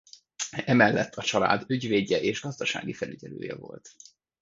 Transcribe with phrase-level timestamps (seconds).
[0.65, 3.95] Emellett a család ügyvédje és gazdasági felügyelője volt.